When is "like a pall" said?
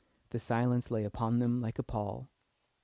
1.59-2.31